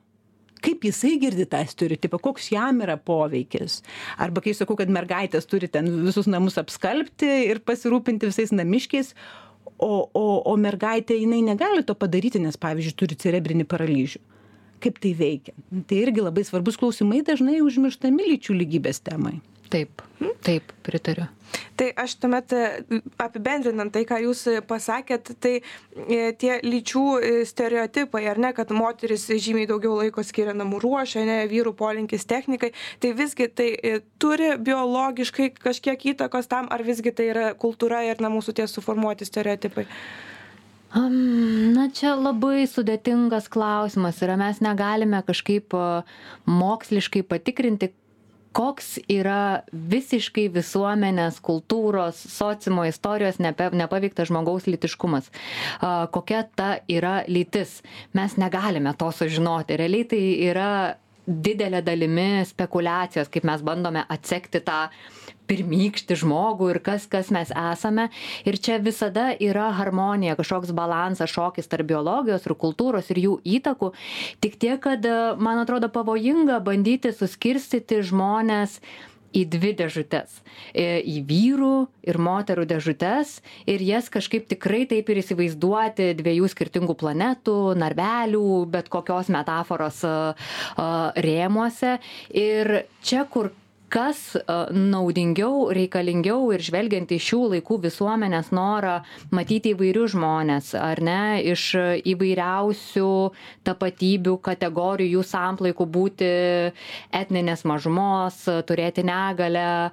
Kaip 0.64 0.86
jisai 0.88 1.18
girdi 1.20 1.44
tą 1.50 1.60
stereotipą, 1.68 2.22
koks 2.24 2.46
jam 2.54 2.80
yra 2.86 2.96
poveikis. 2.96 3.82
Arba 4.16 4.40
kai 4.44 4.54
sakau, 4.56 4.78
kad 4.80 4.92
mergaitės 4.92 5.48
turi 5.52 5.68
ten 5.68 5.90
visus 6.06 6.30
namus 6.32 6.56
apskalbti 6.62 7.32
ir 7.50 7.60
pasirūpinti 7.68 8.30
visais 8.30 8.54
namiškiais, 8.56 9.12
o, 9.76 10.08
o, 10.08 10.28
o 10.48 10.54
mergaitė 10.56 11.18
jinai 11.20 11.42
negali 11.44 11.84
to 11.84 11.96
padaryti, 12.00 12.40
nes, 12.40 12.56
pavyzdžiui, 12.56 12.96
turi 12.96 13.20
cerebrinį 13.20 13.68
paralyžių. 13.68 14.24
Kaip 14.84 15.00
tai 15.04 15.12
veikia? 15.16 15.56
Tai 15.88 16.00
irgi 16.00 16.24
labai 16.24 16.44
svarbus 16.48 16.80
klausimai 16.80 17.22
dažnai 17.28 17.60
užmirštami 17.64 18.32
lyčių 18.34 18.56
lygybės 18.64 19.04
temai. 19.04 19.42
Taip, 19.74 20.04
taip, 20.46 20.70
pritariu. 20.86 21.26
Tai 21.76 21.88
aš 21.98 22.16
tuomet 22.22 22.54
e, 22.54 22.62
apibendrinant 23.22 23.90
tai, 23.94 24.04
ką 24.10 24.20
jūs 24.22 24.44
pasakėt, 24.70 25.32
tai 25.42 25.54
e, 25.60 26.20
tie 26.38 26.60
lyčių 26.62 27.06
e, 27.18 27.32
stereotipai, 27.50 28.24
ar 28.30 28.42
ne, 28.42 28.52
kad 28.54 28.74
moteris 28.76 29.26
žymiai 29.32 29.70
daugiau 29.70 29.96
laiko 29.98 30.24
skiria 30.26 30.54
namų 30.58 30.82
ruošę, 30.84 31.24
ne, 31.26 31.40
vyrų 31.50 31.74
polinkis 31.78 32.28
technikai, 32.30 32.74
tai 33.02 33.14
visgi 33.18 33.50
tai 33.50 33.70
turi 34.22 34.54
biologiškai 34.62 35.50
kažkiek 35.58 36.06
įtakos 36.14 36.50
tam, 36.52 36.70
ar 36.74 36.86
visgi 36.86 37.14
tai 37.16 37.32
yra 37.32 37.48
kultūra 37.58 38.04
ir 38.06 38.22
na, 38.22 38.30
mūsų 38.34 38.58
tie 38.60 38.70
suformuoti 38.70 39.26
stereotipai? 39.30 39.88
Na, 40.94 41.88
čia 41.90 42.14
labai 42.14 42.68
sudėtingas 42.70 43.48
klausimas 43.50 44.20
yra, 44.22 44.38
mes 44.38 44.60
negalime 44.62 45.24
kažkaip 45.26 45.74
moksliškai 46.46 47.24
patikrinti, 47.26 47.90
koks 48.54 48.98
yra 49.12 49.64
visiškai 49.74 50.48
visuomenės 50.54 51.40
kultūros 51.44 52.20
sociumo 52.34 52.86
istorijos 52.90 53.40
nepe 53.44 53.70
nepaveiktas 53.74 54.30
žmogaus 54.30 54.68
lytiškumas? 54.70 55.30
A 55.82 56.08
kokia 56.14 56.44
ta 56.56 56.76
yra 56.88 57.22
lytis? 57.28 57.82
Mes 58.14 58.38
negalime 58.38 58.94
to 58.98 59.12
sužinoti. 59.12 59.78
Realiai 59.80 60.10
tai 60.10 60.24
yra 60.52 60.70
didele 61.26 61.82
dalimi 61.82 62.44
spekuliacijos 62.46 63.30
kaip 63.32 63.46
mes 63.48 63.62
bandome 63.64 64.04
atsekti 64.12 64.60
tą 64.64 64.88
pirmykštį 65.48 66.18
žmogų 66.24 66.70
ir 66.72 66.80
kas 66.84 67.06
kas 67.12 67.30
mes 67.36 67.52
esame. 67.52 68.08
Ir 68.48 68.58
čia 68.64 68.80
visada 68.84 69.32
yra 69.44 69.70
harmonija 69.78 70.38
kažkoks 70.40 70.72
balansas 70.76 71.32
šokis 71.34 71.68
tarp 71.72 71.90
biologijos 71.92 72.48
ir 72.48 72.56
kultūros 72.60 73.12
ir 73.12 73.24
jų 73.26 73.38
įtakų. 73.60 73.92
Tik 74.44 74.60
tiek 74.60 74.80
kad 74.84 75.08
man 75.40 75.64
atrodo 75.64 75.92
pavojinga 75.94 76.60
bandyti 76.64 77.12
suskirstyti 77.16 78.02
žmones 78.08 78.80
į 79.34 79.44
dvi 79.50 79.74
dėžutes. 79.80 80.40
Į 80.74 81.18
vyrų 81.30 81.74
ir 82.08 82.20
moterų 82.22 82.68
dėžutes 82.70 83.36
ir 83.70 83.84
jas 83.86 84.10
kažkaip 84.14 84.48
tikrai 84.52 84.84
taip 84.90 85.10
ir 85.10 85.22
įsivaizduoti 85.24 86.12
dviejų 86.20 86.52
skirtingų 86.54 86.98
planetų 87.00 87.58
narvelių 87.82 88.46
bet 88.74 88.92
kokios 88.94 89.32
metaforos 89.34 90.04
rėmuose. 91.28 91.98
Ir 92.30 92.84
čia 93.04 93.26
kur 93.30 93.52
kas 93.94 94.20
naudingiau 94.74 95.68
reikalingiau 95.76 96.48
ir 96.56 96.64
žvelgiant 96.66 97.12
į 97.14 97.20
šių 97.22 97.42
laikų 97.56 97.78
visuomenės 97.84 98.50
norą 98.56 98.96
matyti 99.36 99.74
įvairius 99.76 100.16
žmones 100.16 100.72
ar 100.80 101.02
ne 101.06 101.20
iš 101.52 101.66
įvairiausių 102.14 103.12
tapatybių 103.70 104.36
kategorijų 104.48 105.22
samplaikų 105.30 105.88
būti 105.98 106.32
etninės 107.22 107.66
mažumos 107.70 108.42
turėti 108.70 109.06
negalią 109.06 109.92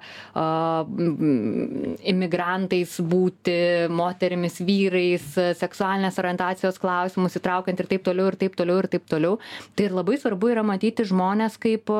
imigrantais 2.15 2.97
būti 3.13 3.57
moterimis 4.01 4.59
vyrais 4.65 5.29
seksualinės 5.61 6.17
orientacijos 6.21 6.81
klausimus 6.81 7.37
įtraukiant 7.37 7.85
ir 7.85 7.93
taip 7.93 8.09
toliau 8.09 8.31
ir 8.33 8.41
taip 8.41 8.57
toliau 8.57 8.81
ir 8.81 8.89
taip 8.91 9.05
toliau. 9.11 9.37
Tai 9.75 9.89
ir 9.89 9.97
labai 10.01 10.17
svarbu 10.21 10.55
yra 10.55 10.65
matyti 10.65 11.05
žmones 11.07 11.61
kaip 11.61 11.93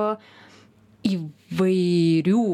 įvairių 1.07 2.45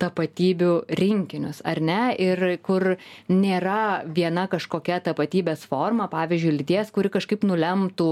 tapatybių 0.00 0.70
rinkinius, 0.98 1.60
ar 1.66 1.80
ne? 1.84 2.00
Ir 2.20 2.40
kur 2.64 2.94
nėra 3.30 4.02
viena 4.08 4.46
kažkokia 4.50 5.00
tapatybės 5.04 5.66
forma, 5.68 6.08
pavyzdžiui, 6.12 6.54
lyties, 6.60 6.92
kuri 6.94 7.10
kažkaip 7.12 7.44
nulemtų, 7.46 8.08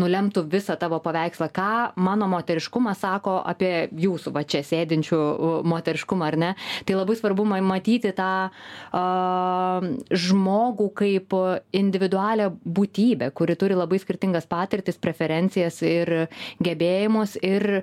nulemtų 0.00 0.44
visą 0.52 0.76
tavo 0.80 1.00
paveikslą. 1.04 1.50
Ką 1.56 1.70
mano 2.00 2.28
moteriškumas 2.30 3.00
sako 3.04 3.38
apie 3.40 3.88
jūsų 4.04 4.34
va 4.36 4.44
čia 4.44 4.62
sėdinčių 4.66 5.20
moteriškumą, 5.70 6.28
ar 6.28 6.38
ne? 6.40 6.52
Tai 6.88 7.00
labai 7.00 7.16
svarbu 7.18 7.46
matyti 7.48 8.12
tą 8.16 8.32
uh, 8.50 9.88
žmogų 10.10 10.90
kaip 11.00 11.36
individualią 11.76 12.50
būtybę, 12.64 13.32
kuri 13.36 13.56
turi 13.56 13.78
labai 13.78 14.00
skirtingas 14.02 14.48
patirtis, 14.50 15.00
preferencijas 15.00 15.80
ir 15.86 16.14
gebėjimus. 16.62 17.38
Ir 17.40 17.82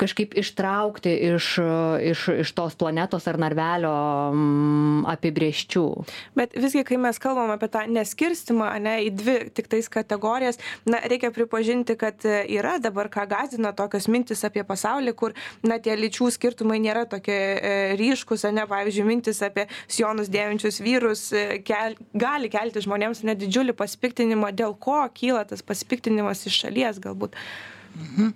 kažkaip 0.00 0.34
ištraukti 0.38 1.12
iš, 1.32 1.46
iš, 2.12 2.24
iš 2.44 2.52
tos 2.56 2.76
planetos 2.78 3.26
ar 3.30 3.38
narvelio 3.40 3.92
m, 4.32 5.02
apibrieščių. 5.10 5.84
Bet 6.38 6.56
visgi, 6.58 6.84
kai 6.88 6.98
mes 7.00 7.18
kalbam 7.22 7.52
apie 7.54 7.68
tą 7.72 7.84
neskirstimą, 7.90 8.70
ne, 8.82 8.96
į 9.06 9.10
dvi 9.18 9.36
tik 9.54 9.70
tais 9.72 9.88
kategorijas, 9.92 10.60
na, 10.88 11.00
reikia 11.10 11.32
pripažinti, 11.34 11.96
kad 12.00 12.24
yra 12.26 12.78
dabar, 12.82 13.10
ką 13.12 13.26
gazina 13.30 13.72
tokios 13.76 14.08
mintis 14.12 14.44
apie 14.48 14.64
pasaulį, 14.66 15.14
kur, 15.18 15.36
na, 15.66 15.78
tie 15.82 15.96
lyčių 15.98 16.30
skirtumai 16.34 16.80
nėra 16.82 17.04
tokie 17.10 17.38
e, 17.38 17.74
ryškus, 18.00 18.46
ne, 18.54 18.66
pavyzdžiui, 18.70 19.06
mintis 19.08 19.42
apie 19.44 19.68
sionus 19.86 20.30
dėvinčius 20.32 20.80
vyrus 20.84 21.28
e, 21.36 21.62
kel, 21.66 21.98
gali 22.14 22.50
kelti 22.52 22.84
žmonėms 22.84 23.24
net 23.28 23.40
didžiulį 23.42 23.76
pasipiktinimą, 23.78 24.52
dėl 24.56 24.76
ko 24.78 25.02
kyla 25.14 25.44
tas 25.48 25.64
pasipiktinimas 25.66 26.46
iš 26.48 26.64
šalies 26.64 27.02
galbūt. 27.02 27.38
Mhm. 27.98 28.32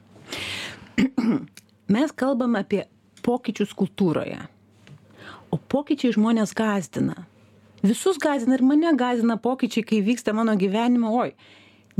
Mes 1.95 2.12
kalbam 2.17 2.57
apie 2.59 2.85
pokyčius 3.26 3.75
kultūroje. 3.76 4.38
O 5.53 5.59
pokyčiai 5.59 6.15
žmonės 6.17 6.55
gazdina. 6.57 7.26
Visus 7.87 8.19
gazdina 8.23 8.57
ir 8.57 8.65
mane 8.67 8.91
gazdina 8.99 9.37
pokyčiai, 9.41 9.85
kai 9.87 10.00
vyksta 10.05 10.35
mano 10.35 10.57
gyvenimo, 10.59 11.12
oi. 11.15 11.35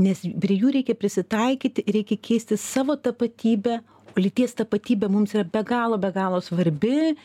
Nes 0.01 0.21
prie 0.41 0.59
jų 0.59 0.73
reikia 0.75 0.93
prisitaikyti, 0.97 1.85
reikia 1.93 2.19
keisti 2.21 2.57
savo 2.61 2.97
tapatybę, 3.01 3.79
o 4.13 4.21
lyties 4.21 4.53
tapatybė 4.57 5.09
mums 5.09 5.33
yra 5.33 5.45
be 5.47 5.63
galo, 5.65 5.97
be 6.01 6.11
galo 6.13 6.41
svarbi. 6.43 7.15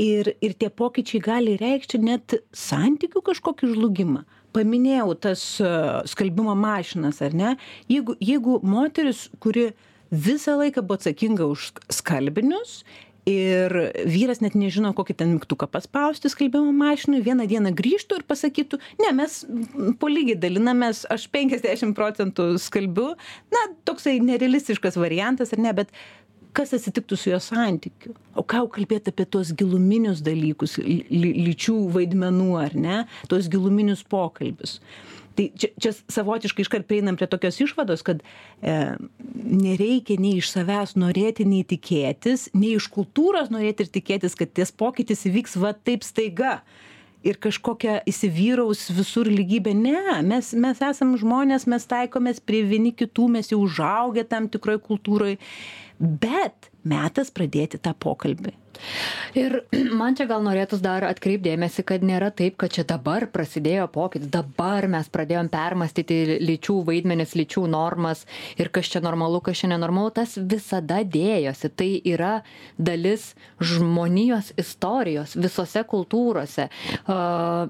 Ir, 0.00 0.30
ir 0.40 0.54
tie 0.56 0.70
pokyčiai 0.72 1.20
gali 1.20 1.54
reikšti 1.60 1.98
net 2.00 2.34
santykių 2.56 3.20
kažkokį 3.26 3.74
žlugimą. 3.74 4.22
Paminėjau 4.56 5.12
tas 5.20 5.42
uh, 5.60 6.00
skalbimo 6.08 6.54
mašinas, 6.56 7.20
ar 7.24 7.36
ne? 7.36 7.50
Jeigu, 7.92 8.16
jeigu 8.20 8.56
moteris, 8.64 9.26
kuri 9.40 9.66
uh, 9.68 9.90
visą 10.12 10.58
laiką 10.60 10.84
buvo 10.84 11.00
atsakinga 11.00 11.48
už 11.48 11.72
skalbinius 11.90 12.82
ir 13.28 13.72
vyras 14.08 14.40
net 14.42 14.56
nežino 14.58 14.90
kokį 14.96 15.14
ten 15.20 15.34
mygtuką 15.36 15.68
paspausti 15.70 16.30
skalbimo 16.32 16.72
mašinoj 16.74 17.22
vieną 17.22 17.46
dieną 17.50 17.70
grįžtų 17.78 18.18
ir 18.18 18.24
pasakytų 18.26 18.80
ne 19.02 19.12
mes 19.14 19.42
po 20.00 20.10
lygiai 20.10 20.40
dalinamės 20.42 21.04
aš 21.12 21.28
penkiasdešim 21.30 21.94
procentų 21.94 22.56
skalbiu. 22.58 23.12
Na 23.54 23.62
toksai 23.86 24.18
nerealistiškas 24.24 24.98
variantas 24.98 25.54
ar 25.54 25.62
ne 25.62 25.72
bet 25.76 25.94
kas 26.52 26.74
atsitiktų 26.76 27.16
su 27.16 27.30
jo 27.30 27.38
santykiu? 27.40 28.16
O 28.34 28.42
ką 28.42 28.64
jau 28.64 28.68
kalbėt 28.74 29.08
apie 29.08 29.24
tuos 29.24 29.54
giluminius 29.56 30.20
dalykus 30.24 30.76
ly 30.82 31.32
lyčių 31.46 31.78
vaidmenų 31.94 32.50
ar 32.60 32.76
ne? 32.76 33.00
Tuos 33.30 33.48
giluminius 33.52 34.02
pokalbius 34.02 34.80
tai 35.36 35.48
čia 35.56 35.70
čia 35.80 35.92
savotiškai 36.12 36.64
iškart 36.64 36.86
prieinam 36.88 37.16
prie 37.18 37.28
tokios 37.30 37.60
išvados 37.62 38.04
kad 38.06 38.22
e, 38.22 38.76
nereikia 39.34 40.18
nei 40.20 40.38
iš 40.40 40.52
savęs 40.52 40.94
norėti 41.00 41.46
nei 41.48 41.64
tikėtis 41.68 42.48
nei 42.54 42.76
iš 42.78 42.88
kultūros 42.92 43.52
norėti 43.54 43.86
ir 43.86 43.92
tikėtis 43.98 44.38
kad 44.38 44.54
tas 44.56 44.72
pokytis 44.72 45.26
įvyks 45.30 45.58
va 45.62 45.74
taip 45.76 46.06
staiga. 46.06 46.60
Ir 47.22 47.36
kažkokia 47.38 48.00
įsivyraus 48.10 48.88
visur 48.90 49.28
lygybė. 49.30 49.76
Ne 49.78 50.16
mes 50.26 50.48
mes 50.58 50.80
esam 50.82 51.12
žmonės 51.14 51.68
mes 51.70 51.86
taikomės 51.86 52.40
prie 52.42 52.64
vieni 52.66 52.90
kitų 52.98 53.28
mes 53.36 53.52
jau 53.52 53.60
užaugę 53.62 54.24
tam 54.26 54.48
tikroj 54.50 54.80
kultūroj. 54.88 55.36
Bet 56.02 56.72
metas 56.82 57.30
pradėti 57.30 57.78
tą 57.78 57.94
pokalbį 57.94 58.56
Ir 59.38 59.62
man 60.00 60.16
čia 60.18 60.26
gal 60.30 60.42
norėtųs 60.44 60.82
dar 60.84 61.06
atkreipdėmėsi, 61.08 61.84
kad 61.86 62.04
nėra 62.06 62.30
taip, 62.34 62.58
kad 62.60 62.74
čia 62.74 62.84
dabar 62.88 63.26
prasidėjo 63.32 63.86
pokytis, 63.92 64.30
dabar 64.32 64.86
mes 64.90 65.08
pradėjom 65.12 65.50
permastyti 65.52 66.38
lyčių 66.42 66.78
vaidmenis, 66.88 67.36
lyčių 67.38 67.64
normas 67.72 68.26
ir 68.60 68.72
kas 68.74 68.90
čia 68.92 69.02
normalu, 69.04 69.42
kas 69.44 69.62
čia 69.62 69.72
nenormalu, 69.72 70.12
tas 70.18 70.36
visada 70.36 71.02
dėjosi. 71.04 71.72
Tai 71.72 71.90
yra 72.12 72.34
dalis 72.76 73.32
žmonijos 73.62 74.52
istorijos 74.60 75.36
visose 75.38 75.84
kultūrose. 75.88 76.68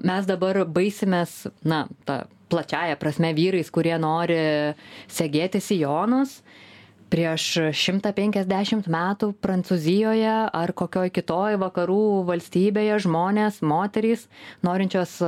Mes 0.03 0.29
dabar 0.29 0.63
baisimės, 0.67 1.43
na, 1.67 1.85
ta 2.07 2.23
plačiaja 2.53 2.99
prasme 3.01 3.31
vyrais, 3.33 3.71
kurie 3.73 3.95
nori 4.01 4.37
segėti 5.11 5.61
sijonus 5.63 6.41
prieš 7.13 7.45
šimtą 7.77 8.09
penkiasdešimt 8.17 8.87
metų 8.89 9.33
prancūzijoje 9.43 10.33
ar 10.49 10.73
kokioj 10.73 11.11
kitoj 11.13 11.59
vakarų 11.61 11.99
valstybėje 12.29 12.97
žmonės 13.05 13.61
moterys 13.61 14.25
norinčios 14.65 15.19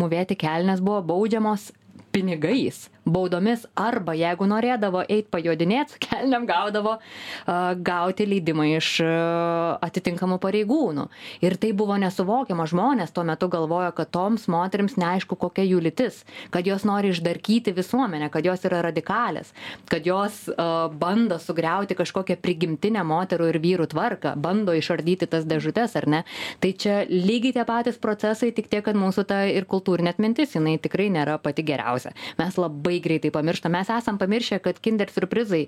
mūvėti 0.00 0.38
kelnes 0.40 0.80
buvo 0.84 1.02
baudžiamos 1.12 1.68
pinigais 2.14 2.86
baudomis 3.04 3.66
arba 3.76 4.14
jeigu 4.16 4.46
norėdavo 4.48 5.04
eit 5.12 5.28
pajodinėt 5.32 5.94
su 5.94 6.00
kelnėm 6.06 6.46
gaudavo 6.48 6.96
a, 6.98 7.74
gauti 7.74 8.26
leidimą 8.28 8.66
iš 8.78 8.90
a, 9.04 9.78
atitinkamų 9.84 10.40
pareigūnų. 10.42 11.06
Ir 11.44 11.58
tai 11.60 11.72
buvo 11.76 11.96
nesuvokiama. 12.00 12.66
Žmonės 12.70 13.12
tuo 13.14 13.24
metu 13.28 13.48
galvojo, 13.52 13.92
kad 13.96 14.10
toms 14.14 14.46
moteriams 14.50 14.96
neaišku, 15.00 15.36
kokia 15.40 15.66
jų 15.66 15.82
lytis, 15.84 16.22
kad 16.54 16.66
jos 16.66 16.86
nori 16.88 17.12
išdarkyti 17.12 17.74
visuomenę, 17.76 18.30
kad 18.32 18.46
jos 18.46 18.64
yra 18.66 18.80
radikalės, 18.88 19.52
kad 19.90 20.06
jos 20.08 20.46
a, 20.54 20.88
bando 20.88 21.38
sugriauti 21.42 21.96
kažkokią 21.98 22.38
prigimtinę 22.42 23.04
moterų 23.06 23.50
ir 23.52 23.60
vyrų 23.62 23.88
tvarką, 23.92 24.34
bando 24.40 24.74
išardyti 24.76 25.28
tas 25.30 25.46
dėžutės, 25.48 25.96
ar 26.00 26.08
ne. 26.10 26.22
Tai 26.62 26.72
čia 26.72 27.02
lygiai 27.10 27.54
tie 27.58 27.66
patys 27.68 28.00
procesai, 28.00 28.52
tik 28.56 28.70
tiek, 28.72 28.84
kad 28.84 28.96
mūsų 28.98 29.26
ta 29.28 29.44
ir 29.50 29.68
kultūrinė 29.68 30.14
atmintis, 30.14 30.54
jinai 30.56 30.76
tikrai 30.82 31.10
nėra 31.12 31.36
pati 31.42 31.64
geriausia. 31.66 32.14
Mes 32.40 32.56
labai 32.60 32.93
labai 32.94 33.02
greitai 33.02 33.30
pamirštam 33.30 33.72
mes 33.72 33.88
esam 33.90 34.18
pamiršę 34.18 34.60
kad 34.62 34.78
kinder 34.80 35.10
siurprizai 35.10 35.66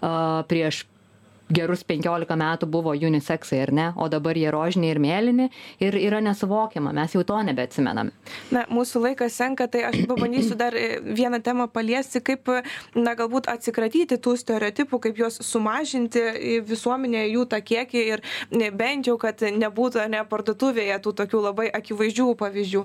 a, 0.00 0.42
prieš 0.48 0.86
gerus 1.48 1.84
penkiolika 1.86 2.34
metų 2.34 2.66
buvo 2.66 2.90
uniseksai 2.90 3.60
ar 3.62 3.72
ne? 3.72 3.92
O 3.96 4.08
dabar 4.08 4.34
jie 4.34 4.50
rožiniai 4.50 4.90
ir 4.90 4.98
mėlyni 4.98 5.50
ir 5.78 5.94
yra 5.94 6.18
nesuvokiama. 6.20 6.92
Mes 6.92 7.14
jau 7.14 7.22
to 7.22 7.38
nebeatsimename 7.46 8.10
na 8.50 8.64
mūsų 8.66 9.02
laikas 9.04 9.36
senka 9.38 9.68
tai 9.70 9.84
aš 9.86 10.00
pabandysiu 10.10 10.56
dar 10.58 10.74
e, 10.74 10.98
vieną 11.00 11.38
temą 11.42 11.68
paliesti 11.70 12.20
kaip 12.20 12.50
na 12.94 13.14
galbūt 13.14 13.46
atsikratyti 13.48 14.18
tų 14.18 14.34
stereotipų 14.40 14.98
kaip 15.06 15.20
juos 15.22 15.38
sumažinti 15.46 16.24
visuomenėje 16.66 17.30
jų 17.36 17.44
tą 17.52 17.62
kiekį 17.62 18.02
ir 18.10 18.24
bent 18.74 19.06
jau 19.06 19.14
kad 19.18 19.38
nebūtų 19.38 20.02
ane 20.02 20.24
parduotuvėje 20.26 20.98
tų 21.04 21.14
tokių 21.22 21.44
labai 21.46 21.70
akivaizdžių 21.78 22.34
pavyzdžių 22.42 22.84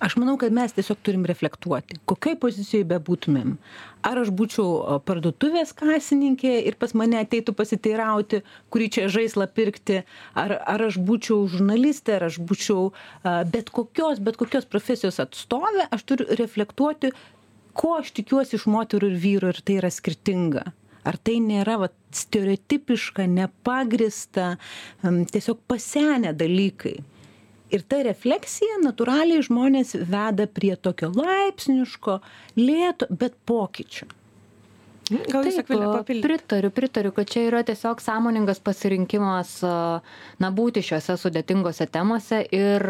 Aš 0.00 0.16
manau, 0.16 0.36
kad 0.40 0.54
mes 0.54 0.72
tiesiog 0.72 0.98
turim 1.04 1.24
reflektuoti, 1.28 1.98
kokiai 2.08 2.38
pozicijoje 2.40 2.86
bebūtumėm. 2.88 3.56
Ar 4.06 4.20
aš 4.22 4.30
būčiau 4.34 5.00
parduotuvės 5.06 5.74
kasininkė 5.76 6.54
ir 6.70 6.78
pas 6.80 6.94
mane 6.96 7.18
ateitų 7.20 7.52
pasiteirauti, 7.58 8.40
kurį 8.72 8.88
čia 8.96 9.08
žaislą 9.12 9.48
pirkti, 9.52 10.00
ar, 10.38 10.56
ar 10.64 10.86
aš 10.88 10.96
būčiau 11.08 11.44
žurnalistė, 11.52 12.16
ar 12.16 12.28
aš 12.30 12.38
būčiau 12.48 12.90
bet 13.52 13.68
kokios, 13.76 14.22
bet 14.24 14.38
kokios 14.40 14.68
profesijos 14.70 15.20
atstovė, 15.22 15.84
aš 15.92 16.06
turiu 16.08 16.28
reflektuoti, 16.40 17.12
ko 17.76 17.98
aš 18.00 18.14
tikiuosi 18.16 18.56
iš 18.56 18.64
moterų 18.72 19.12
ir 19.12 19.18
vyrų 19.26 19.52
ir 19.52 19.60
tai 19.60 19.80
yra 19.82 19.92
skirtinga. 19.92 20.64
Ar 21.06 21.18
tai 21.22 21.36
nėra 21.44 21.76
va, 21.78 21.90
stereotipiška, 22.16 23.28
nepagrista, 23.30 24.56
tiesiog 25.04 25.60
pasenę 25.68 26.32
dalykai 26.34 26.96
ir 27.74 27.84
ta 27.90 28.02
refleksija 28.06 28.80
natūraliai 28.84 29.44
žmones 29.46 29.94
veda 30.10 30.46
prie 30.58 30.74
tokio 30.76 31.10
laipsniško 31.16 32.20
lėto 32.60 33.10
bet 33.10 33.38
pokyčio 33.48 34.08
Gal 35.06 35.46
jūs 35.46 35.60
Akvilė 35.60 35.86
papildysite? 35.86 36.26
Pritariu, 36.26 36.70
pritariu, 36.74 37.10
kad 37.14 37.28
čia 37.30 37.44
yra 37.46 37.60
tiesiog 37.66 38.00
sąmoningas 38.02 38.58
pasirinkimas, 38.64 39.52
na, 40.42 40.48
būti 40.50 40.82
šiuose 40.82 41.14
sudėtingose 41.20 41.86
temose 41.94 42.40
ir 42.50 42.82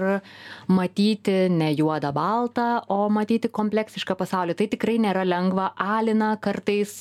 matyti 0.73 1.51
ne 1.53 1.69
juodą 1.77 2.15
baltą, 2.17 2.69
o 2.89 3.11
matyti 3.13 3.51
kompleksišką 3.53 4.17
pasaulį. 4.17 4.57
Tai 4.57 4.69
tikrai 4.73 4.97
nėra 5.05 5.27
lengva, 5.29 5.67
alina, 5.77 6.31
kartais 6.41 6.95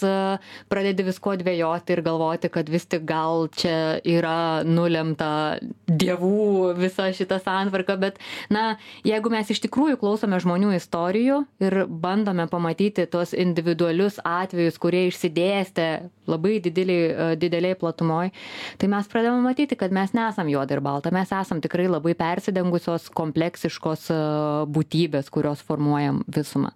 pradedi 0.72 1.08
visko 1.08 1.38
dvėjoti 1.40 1.96
ir 1.96 2.04
galvoti, 2.04 2.52
kad 2.52 2.68
vis 2.72 2.88
tik 2.92 3.08
gal 3.08 3.48
čia 3.56 4.02
yra 4.04 4.66
nulemta 4.68 5.62
dievų 5.88 6.74
visa 6.76 7.08
šita 7.16 7.40
santvarka, 7.40 7.96
bet, 8.04 8.20
na, 8.52 8.76
jeigu 9.08 9.32
mes 9.32 9.48
iš 9.56 9.64
tikrųjų 9.70 10.02
klausome 10.04 10.44
žmonių 10.44 10.76
istorijų 10.76 11.40
ir 11.64 11.80
bandome 11.88 12.50
pamatyti 12.52 13.08
tuos 13.08 13.32
individualius 13.32 14.20
atvejus, 14.28 14.76
kurie 14.82 15.05
išsidėstę 15.12 15.88
labai 16.30 16.58
dideliai, 16.64 17.36
dideliai 17.40 17.78
platumoj, 17.78 18.32
tai 18.82 18.90
mes 18.90 19.08
pradėjome 19.10 19.44
matyti, 19.46 19.78
kad 19.78 19.94
mes 19.94 20.14
nesam 20.18 20.50
juoda 20.50 20.74
ir 20.76 20.82
balta, 20.84 21.12
mes 21.14 21.30
esam 21.30 21.62
tikrai 21.62 21.86
labai 21.90 22.16
persidengusios 22.18 23.08
kompleksiškos 23.16 24.08
e, 24.14 24.18
būtybės, 24.76 25.30
kurios 25.34 25.62
formuojam 25.66 26.22
visumą. 26.32 26.72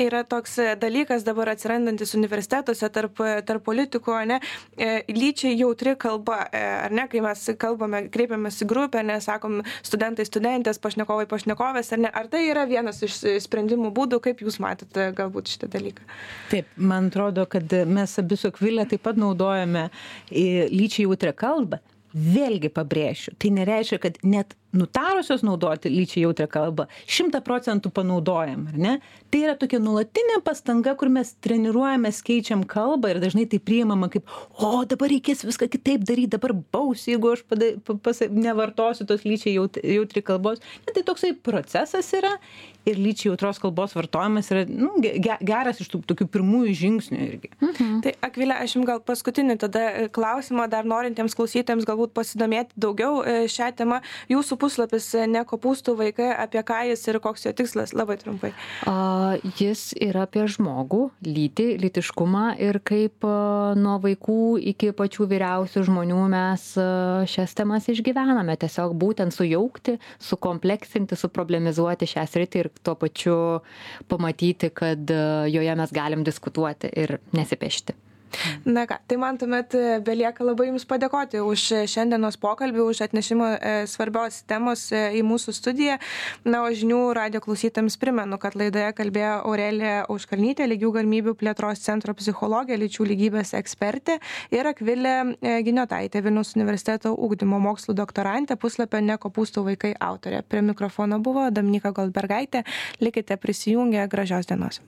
Yra 0.00 0.22
toks 0.28 0.58
e, 0.62 0.68
dalykas 0.80 1.26
dabar 1.26 1.52
atsirandantis 1.54 2.14
universitetuose 2.18 2.90
tarp, 2.94 3.22
tarp 3.48 3.66
politikų, 3.66 4.16
ne, 4.30 4.38
e, 4.76 5.02
lyčiai 5.10 5.56
jautri 5.58 5.96
kalba, 6.00 6.44
ar 6.52 6.94
ne, 6.94 7.08
kai 7.10 7.24
mes 7.24 7.44
kalbame, 7.60 8.04
kreipiamės 8.12 8.62
į 8.62 8.70
grupę, 8.70 9.02
nesakom 9.06 9.60
studentai, 9.82 10.26
studentės, 10.28 10.80
pašnekovai, 10.82 11.26
pašnekovės, 11.30 11.92
ar 11.96 12.04
ne, 12.06 12.12
ar 12.22 12.30
tai 12.32 12.44
yra 12.50 12.66
vienas 12.70 13.02
iš 13.04 13.18
sprendimų 13.46 13.92
būdų, 13.96 14.22
kaip 14.28 14.42
jūs 14.44 14.60
matote 14.62 15.10
galbūt 15.16 15.54
šitą 15.54 15.70
dalyką? 15.72 16.06
Taip, 16.52 16.70
man 16.76 17.10
atrodo, 17.10 17.46
kad 17.50 17.71
mes 17.88 18.18
abi 18.20 18.38
su 18.38 18.50
Akvilė 18.50 18.86
taip 18.90 19.04
pat 19.06 19.20
naudojame 19.20 19.88
lyčiai 20.30 21.06
jautrią 21.06 21.34
kalbą. 21.36 21.80
Vėlgi 22.12 22.68
pabrėšiu, 22.68 23.32
tai 23.40 23.48
nereiškia, 23.56 23.98
kad 24.02 24.18
net 24.20 24.52
nutarusios 24.76 25.44
naudoti 25.44 25.90
lyčiai 25.92 26.24
jautrią 26.26 26.48
kalbą, 26.50 26.86
šimta 27.10 27.42
procentų 27.44 27.92
panaudojam, 27.94 28.66
ar 28.72 28.78
ne? 28.78 28.94
Tai 29.32 29.42
yra 29.46 29.54
tokia 29.60 29.80
nulatinė 29.82 30.40
pastanga, 30.44 30.94
kur 30.98 31.12
mes 31.12 31.34
treniruojamės, 31.44 32.22
keičiam 32.26 32.64
kalbą 32.68 33.12
ir 33.12 33.22
dažnai 33.22 33.46
tai 33.50 33.60
priimama 33.62 34.08
kaip, 34.12 34.28
o 34.56 34.84
dabar 34.88 35.12
reikės 35.12 35.44
viską 35.46 35.68
kitaip 35.72 36.06
daryti, 36.08 36.34
dabar 36.36 36.54
baus, 36.74 37.06
jeigu 37.08 37.34
aš 37.34 37.44
pada, 37.48 37.72
pas, 38.04 38.24
nevartosiu 38.32 39.08
tos 39.08 39.26
lyčiai 39.28 39.56
jautri 39.56 40.24
kalbos. 40.24 40.62
Ne, 40.86 40.94
tai 40.96 41.04
toksai 41.06 41.34
procesas 41.36 42.12
yra 42.16 42.32
ir 42.88 42.98
lyčiai 42.98 43.30
jautros 43.30 43.60
kalbos 43.62 43.94
vartojimas 43.94 44.48
yra 44.52 44.64
nu, 44.66 44.90
ge, 45.02 45.36
geras 45.46 45.80
iš 45.82 45.90
tų 45.92 46.02
tokių 46.10 46.26
pirmųjų 46.34 46.74
žingsnių 46.80 47.20
irgi. 47.28 47.50
Mhm. 47.60 48.00
Tai 48.04 48.14
Akvilė, 48.26 48.56
aš 48.64 48.76
jums 48.76 48.88
gal 48.88 49.02
paskutinį 49.06 49.58
tada 49.62 49.84
e, 49.90 50.06
klausimą 50.12 50.66
dar 50.72 50.88
norintiems 50.88 51.36
klausytėms 51.38 51.86
galbūt 51.88 52.14
pasidomėti 52.16 52.74
daugiau 52.82 53.22
e, 53.22 53.36
šią 53.52 53.70
temą. 53.78 54.00
Jūsų 54.32 54.58
puslapis 54.62 55.08
e, 55.18 55.26
Nekopūstų 55.32 55.94
vaikai, 55.98 56.30
apie 56.44 56.62
ką 56.66 56.78
jis 56.90 57.02
ir 57.10 57.18
koks 57.22 57.46
jo 57.46 57.52
tikslas, 57.56 57.94
labai 57.96 58.18
trumpai. 58.20 58.52
A, 58.88 59.36
jis 59.58 59.90
yra 60.02 60.26
apie 60.28 60.44
žmogų, 60.50 61.02
lytį, 61.26 61.68
lytiškumą 61.82 62.44
ir 62.62 62.78
kaip 62.86 63.26
a, 63.26 63.72
nuo 63.78 63.98
vaikų 64.02 64.38
iki 64.72 64.92
pačių 64.98 65.28
vyriausių 65.32 65.84
žmonių 65.88 66.20
mes 66.32 66.68
a, 66.80 66.86
šias 67.30 67.56
temas 67.58 67.88
išgyvename. 67.92 68.56
Tiesiog 68.62 68.94
būtent 68.98 69.34
sujaukti, 69.34 69.98
sukompleksinti, 70.22 71.18
suproblemizuoti 71.18 72.08
šią 72.14 72.26
sritį 72.30 72.64
ir 72.64 72.70
tuo 72.82 72.96
pačiu 73.00 73.36
pamatyti, 74.12 74.72
kad 74.74 75.10
e, 75.10 75.20
joje 75.52 75.76
mes 75.82 75.94
galim 75.94 76.24
diskutuoti 76.26 76.92
ir 77.02 77.18
nesipešti. 77.36 77.98
Na 78.64 78.84
ką, 78.86 78.98
tai 79.06 79.16
man 79.20 79.38
tuomet 79.38 79.74
e, 79.74 79.98
belieka 80.04 80.44
labai 80.44 80.68
Jums 80.70 80.84
padėkoti 80.88 81.40
už 81.42 81.64
šiandienos 81.90 82.38
pokalbį, 82.40 82.82
už 82.84 83.02
atnešimą 83.06 83.48
e, 83.54 83.72
svarbios 83.90 84.42
temos 84.48 84.86
e, 84.94 85.02
į 85.18 85.22
mūsų 85.26 85.54
studiją. 85.56 85.98
Na, 86.46 86.62
o 86.64 86.70
žinių 86.72 87.00
radio 87.18 87.42
klausytams 87.44 87.98
primenu, 88.00 88.38
kad 88.42 88.56
laidoje 88.58 88.92
kalbėjo 88.98 89.34
Aurelija 89.48 90.04
Auškalnytė, 90.06 90.68
lygių 90.70 90.92
galimybių 90.98 91.36
plėtros 91.40 91.82
centro 91.84 92.14
psichologija, 92.18 92.78
lyčių 92.80 93.08
lygybės 93.12 93.54
ekspertė 93.58 94.18
ir 94.54 94.70
Akvilė 94.70 95.16
Giniotaitė, 95.66 96.22
Vilnius 96.24 96.54
universiteto 96.56 97.12
ūkdymo 97.12 97.60
mokslų 97.62 97.96
doktorantė, 97.98 98.56
puslapio 98.60 99.02
Nekopūstų 99.04 99.66
vaikai 99.72 99.92
autorė. 100.00 100.42
Prie 100.46 100.64
mikrofono 100.64 101.20
buvo 101.22 101.48
Damnika 101.50 101.92
Goldbergaitė. 101.92 102.64
Likite 103.02 103.36
prisijungę, 103.36 104.06
gražios 104.10 104.48
dienos. 104.48 104.80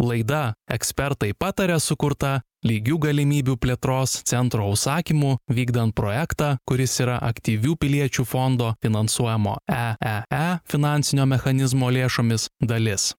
Laida 0.00 0.54
ekspertai 0.72 1.32
patarė 1.36 1.76
sukurta 1.82 2.40
lygių 2.66 2.98
galimybių 3.06 3.56
plėtros 3.62 4.20
centro 4.28 4.68
užsakymu 4.72 5.34
vykdant 5.50 5.96
projektą, 5.98 6.54
kuris 6.68 6.94
yra 7.02 7.18
aktyvių 7.30 7.76
piliečių 7.82 8.26
fondo 8.28 8.72
finansuojamo 8.84 9.56
EEE 9.66 10.46
finansinio 10.70 11.26
mechanizmo 11.34 11.90
lėšomis 11.90 12.48
dalis. 12.60 13.10